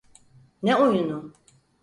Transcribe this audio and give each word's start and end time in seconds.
Ne 0.63 0.75
oyunu? 0.75 1.33